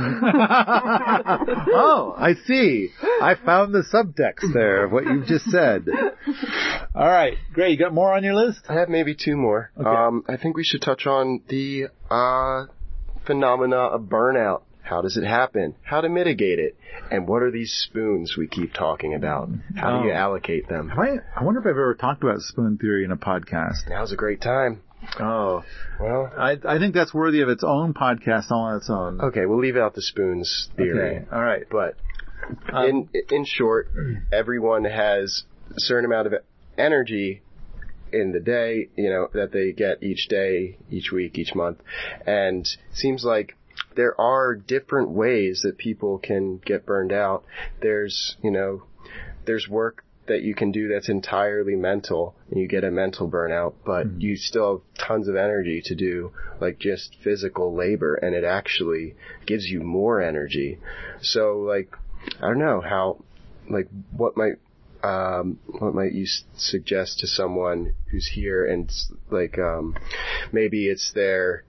[2.17, 2.89] i see
[3.21, 5.87] i found the subtext there of what you've just said
[6.95, 9.71] all right great you got more on your list I have maybe two more.
[9.79, 9.89] Okay.
[9.89, 12.67] Um, I think we should touch on the uh,
[13.27, 14.63] phenomena of burnout.
[14.89, 15.75] How does it happen?
[15.83, 16.77] How to mitigate it?
[17.11, 19.49] And what are these spoons we keep talking about?
[19.77, 20.17] How do you Oh.
[20.17, 20.91] allocate them?
[20.97, 23.89] I, I wonder if I've ever talked about spoon theory in a podcast.
[23.89, 24.81] Now's a great time.
[25.21, 25.63] Oh,
[26.01, 29.21] Well, I, I think that's worthy of its own podcast all on its own.
[29.21, 31.19] okay, we'll leave out the spoons theory.
[31.19, 31.65] Okay, all right.
[31.71, 31.97] But
[32.73, 33.89] Um, in in short,
[34.33, 36.35] everyone has a certain amount of
[36.79, 37.43] energy
[38.13, 41.79] in the day, you know, that they get each day, each week, each month.
[42.27, 43.55] And it seems like
[43.97, 47.45] there are different ways that people can get burned out.
[47.81, 48.85] There's, you know,
[49.45, 53.75] there's work that you can do that's entirely mental and you get a mental burnout,
[53.85, 58.45] but you still have tons of energy to do like just physical labor and it
[58.45, 59.15] actually
[59.47, 60.79] gives you more energy.
[61.23, 61.97] So like,
[62.41, 63.25] I don't know how,
[63.69, 64.57] like what might,
[65.03, 66.27] um, what might you
[66.57, 68.93] suggest to someone who's here and
[69.31, 69.97] like, um,
[70.53, 71.65] maybe it's their,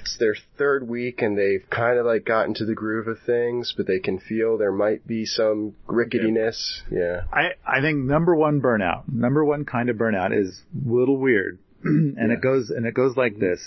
[0.00, 3.74] it's their third week and they've kind of like gotten to the groove of things,
[3.76, 6.82] but they can feel there might be some ricketiness.
[6.90, 7.22] Yeah.
[7.32, 11.58] I, I think number one burnout, number one kind of burnout is a little weird.
[11.84, 13.60] and it goes, and it goes like this.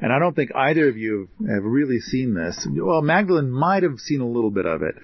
[0.00, 2.64] And I don't think either of you have really seen this.
[2.70, 4.94] Well, Magdalene might have seen a little bit of it,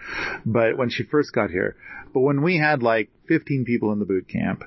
[0.46, 1.74] but when she first got here,
[2.14, 4.62] but when we had like 15 people in the boot camp,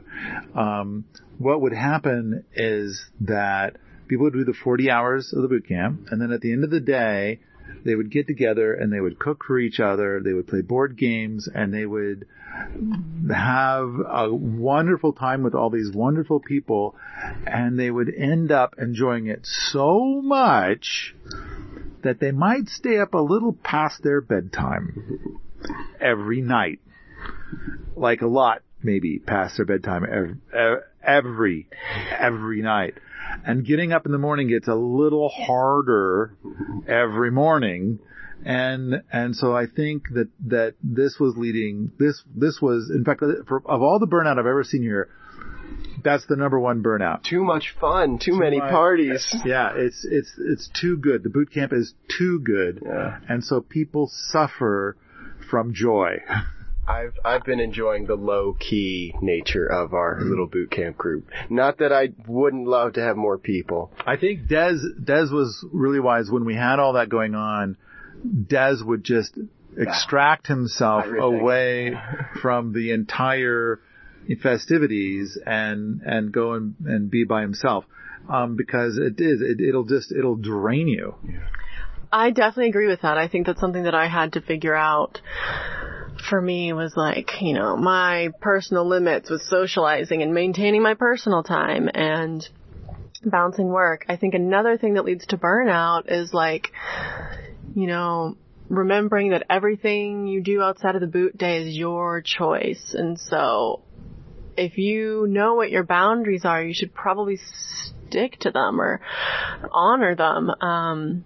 [0.55, 1.05] um,
[1.37, 3.77] what would happen is that
[4.07, 6.63] people would do the 40 hours of the boot camp, and then at the end
[6.63, 7.39] of the day,
[7.83, 10.97] they would get together and they would cook for each other, they would play board
[10.97, 12.25] games, and they would
[13.33, 16.95] have a wonderful time with all these wonderful people,
[17.45, 21.15] and they would end up enjoying it so much
[22.03, 25.39] that they might stay up a little past their bedtime
[25.99, 26.79] every night.
[27.95, 30.35] Like a lot, maybe past their bedtime every,
[31.03, 31.67] every,
[32.17, 32.95] every night.
[33.45, 36.35] And getting up in the morning gets a little harder
[36.87, 37.99] every morning.
[38.43, 43.21] And, and so I think that, that this was leading, this, this was, in fact,
[43.47, 45.09] for, of all the burnout I've ever seen here,
[46.03, 47.23] that's the number one burnout.
[47.23, 48.69] Too much fun, too many much.
[48.69, 49.35] parties.
[49.45, 51.23] Yeah, it's it's it's too good.
[51.23, 53.17] The boot camp is too good, Yeah.
[53.27, 54.95] and so people suffer
[55.49, 56.17] from joy.
[56.87, 61.27] I've I've been enjoying the low key nature of our little boot camp group.
[61.49, 63.91] Not that I wouldn't love to have more people.
[64.05, 67.77] I think Des Des was really wise when we had all that going on.
[68.47, 69.37] Des would just
[69.77, 71.39] extract himself Everything.
[71.39, 71.93] away
[72.41, 73.79] from the entire
[74.41, 77.85] festivities and and go and, and be by himself.
[78.27, 81.13] Um, because it is, it, it'll just, it'll drain you.
[82.11, 83.19] I definitely agree with that.
[83.19, 85.21] I think that's something that I had to figure out
[86.17, 91.43] for me was like, you know, my personal limits with socializing and maintaining my personal
[91.43, 92.47] time and
[93.23, 94.05] balancing work.
[94.07, 96.71] I think another thing that leads to burnout is like,
[97.75, 98.37] you know,
[98.69, 102.95] remembering that everything you do outside of the boot day is your choice.
[102.97, 103.81] And so
[104.57, 107.39] if you know what your boundaries are, you should probably
[108.07, 109.01] stick to them or
[109.71, 110.49] honor them.
[110.61, 111.25] Um,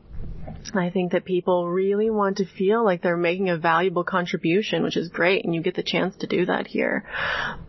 [0.73, 4.97] I think that people really want to feel like they're making a valuable contribution, which
[4.97, 7.05] is great, and you get the chance to do that here.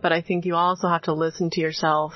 [0.01, 2.13] But I think you also have to listen to yourself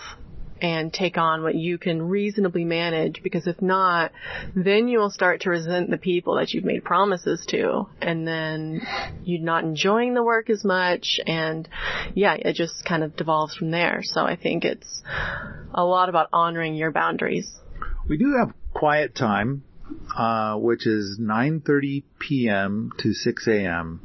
[0.61, 4.11] and take on what you can reasonably manage because if not,
[4.55, 8.81] then you will start to resent the people that you've made promises to and then
[9.23, 11.67] you're not enjoying the work as much and
[12.13, 13.99] yeah, it just kind of devolves from there.
[14.03, 15.03] So I think it's
[15.73, 17.53] a lot about honoring your boundaries.
[18.07, 19.63] We do have quiet time,
[20.15, 22.91] uh, which is 9:30 p.m.
[22.99, 24.01] to 6 a.m.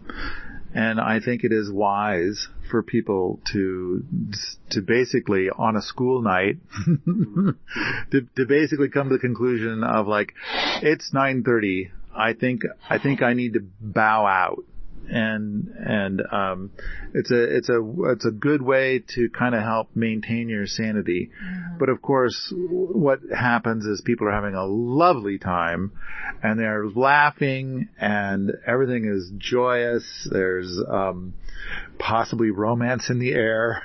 [0.73, 4.05] And I think it is wise for people to
[4.71, 6.59] to basically on a school night
[8.13, 10.35] to to basically come to the conclusion of like
[10.81, 14.65] it's 9:30 I think I think I need to bow out
[15.11, 16.71] and and um,
[17.15, 17.81] it's a it's a
[18.13, 21.31] it's a good way to kind of help maintain your sanity.
[21.31, 21.79] Mm-hmm.
[21.79, 25.93] But of course, what happens is people are having a lovely time,
[26.43, 30.29] and they're laughing, and everything is joyous.
[30.31, 31.35] There's um,
[31.99, 33.83] possibly romance in the air,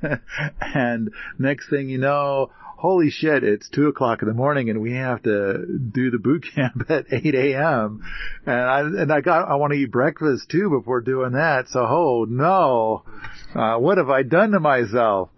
[0.60, 2.50] and next thing you know
[2.82, 6.44] holy shit, it's two o'clock in the morning and we have to do the boot
[6.52, 8.02] camp at 8 a.m.
[8.44, 11.68] And I, and I got, I want to eat breakfast too before doing that.
[11.68, 13.04] So, oh no,
[13.54, 15.30] uh, what have I done to myself?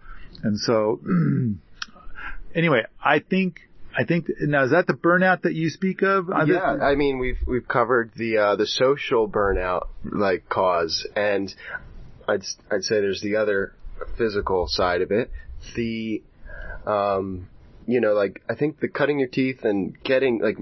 [0.43, 1.01] And so,
[2.55, 3.61] anyway, I think,
[3.95, 6.31] I think now is that the burnout that you speak of?
[6.47, 11.55] Yeah, I mean we've we've covered the uh, the social burnout like cause, and
[12.27, 12.43] I'd
[12.73, 13.73] I'd say there's the other
[14.19, 15.31] physical side of it.
[15.77, 16.25] The
[16.87, 17.49] um,
[17.87, 20.59] you know, like I think the cutting your teeth and getting like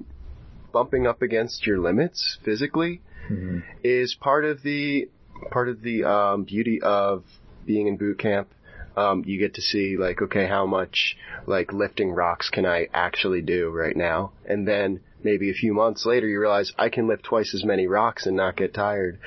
[0.73, 3.01] bumping up against your limits physically
[3.31, 3.61] mm-hmm.
[3.85, 5.09] is part of the
[5.51, 7.25] part of the um, beauty of
[7.67, 8.49] being in boot camp.
[8.95, 11.17] Um, you get to see like, okay, how much
[11.47, 14.33] like lifting rocks can I actually do right now?
[14.45, 17.87] And then maybe a few months later you realize I can lift twice as many
[17.87, 19.19] rocks and not get tired.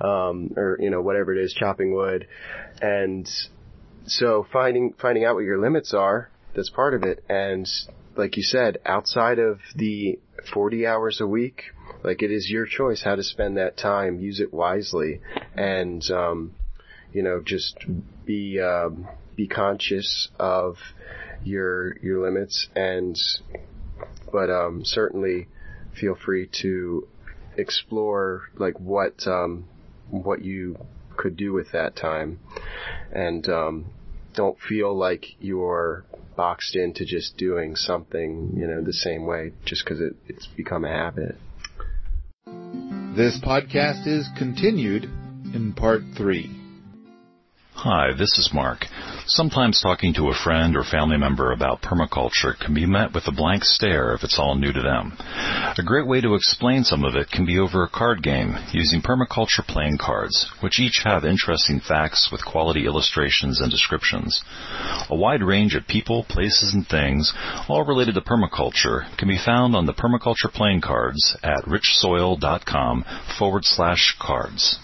[0.00, 2.26] Um, or, you know, whatever it is, chopping wood.
[2.80, 3.30] And
[4.06, 7.24] so finding, finding out what your limits are that's part of it.
[7.28, 7.68] And
[8.16, 10.18] like you said, outside of the
[10.52, 11.64] 40 hours a week,
[12.02, 14.18] like it is your choice how to spend that time.
[14.18, 15.20] Use it wisely,
[15.54, 16.52] and um,
[17.12, 17.76] you know, just
[18.24, 20.76] be um, be conscious of
[21.44, 23.16] your your limits, and
[24.32, 25.46] but um, certainly
[25.98, 27.06] feel free to
[27.56, 29.64] explore like what um,
[30.10, 30.76] what you
[31.16, 32.40] could do with that time,
[33.12, 33.84] and um,
[34.34, 36.04] don't feel like you're
[36.42, 40.84] boxed into just doing something, you know, the same way just because it, it's become
[40.84, 41.36] a habit.
[43.16, 45.04] This podcast is continued
[45.54, 46.50] in part three.
[47.74, 48.86] Hi, this is Mark.
[49.26, 53.32] Sometimes talking to a friend or family member about permaculture can be met with a
[53.32, 55.16] blank stare if it's all new to them.
[55.78, 59.00] A great way to explain some of it can be over a card game using
[59.00, 64.42] permaculture playing cards, which each have interesting facts with quality illustrations and descriptions.
[65.08, 67.32] A wide range of people, places, and things,
[67.68, 73.04] all related to permaculture, can be found on the permaculture playing cards at richsoil.com
[73.38, 74.78] forward slash cards.